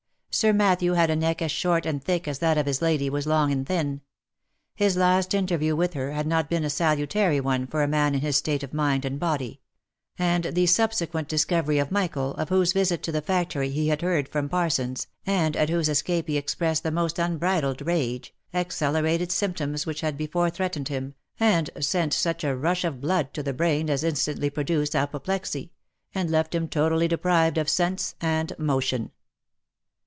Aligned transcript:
Sir 0.33 0.53
Matthew 0.53 0.93
had 0.93 1.09
a 1.09 1.15
neck 1.17 1.41
as 1.41 1.51
short 1.51 1.85
and 1.85 2.01
thick 2.01 2.25
as 2.25 2.39
that 2.39 2.57
of 2.57 2.65
his 2.65 2.81
lady 2.81 3.09
was 3.09 3.27
long 3.27 3.51
and 3.51 3.67
thin. 3.67 3.99
His 4.73 4.95
last 4.95 5.33
interview 5.33 5.75
with 5.75 5.93
her 5.93 6.13
had 6.13 6.25
not 6.25 6.49
been 6.49 6.63
a 6.63 6.69
salutary 6.69 7.41
one 7.41 7.67
for 7.67 7.83
a 7.83 7.87
man 7.87 8.15
in 8.15 8.21
his 8.21 8.41
2 8.41 8.51
a2 8.51 8.59
356" 8.61 8.61
THE 8.61 8.77
LIFE 8.77 8.95
AND 8.95 9.05
ADVENTURES 9.05 9.57
state 9.57 9.57
of 9.57 9.61
mind 9.61 10.45
and 10.45 10.47
body; 10.47 10.47
and 10.47 10.55
the 10.55 10.65
subsequent 10.67 11.27
discovery 11.27 11.79
of 11.79 11.91
Michael, 11.91 12.33
of 12.35 12.47
whose 12.47 12.71
visit 12.71 13.03
to 13.03 13.11
the 13.11 13.21
factory 13.21 13.71
he 13.71 13.89
had 13.89 14.01
heard 14.01 14.29
from 14.29 14.47
Parsons, 14.47 15.07
and 15.25 15.57
at 15.57 15.69
whose 15.69 15.89
escape 15.89 16.29
he 16.29 16.37
expressed 16.37 16.83
the 16.83 16.91
most 16.91 17.19
unbridled 17.19 17.81
rage, 17.85 18.33
accelerated 18.53 19.33
symptoms 19.33 19.85
which 19.85 19.99
had 20.01 20.15
before 20.17 20.49
threatened 20.49 20.87
him, 20.87 21.13
and 21.41 21.69
sent 21.81 22.13
such 22.13 22.45
a 22.45 22.55
rush 22.55 22.85
of 22.85 23.01
blood 23.01 23.33
to 23.33 23.43
the 23.43 23.53
brain 23.53 23.89
as 23.89 24.01
instantly 24.01 24.49
produced 24.49 24.95
apoplexy, 24.95 25.73
and 26.15 26.31
left 26.31 26.55
him 26.55 26.69
totally 26.69 27.09
deprived 27.09 27.57
of 27.57 27.67
sense 27.69 28.15
and 28.21 28.57
motion. 28.57 29.11